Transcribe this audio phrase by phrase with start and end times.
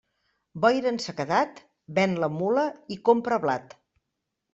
[0.61, 1.61] Boira en sequedat,
[1.99, 2.63] ven la mula
[2.95, 3.77] i compra blat.